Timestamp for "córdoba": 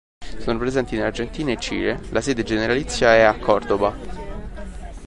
3.37-3.93